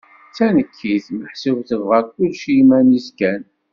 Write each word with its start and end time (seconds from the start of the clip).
D 0.29 0.33
tanekkit, 0.35 1.07
meḥsub 1.19 1.59
tebɣa 1.69 1.99
kullec 2.11 2.43
i 2.51 2.53
iman-is 2.61 3.07
kan. 3.19 3.41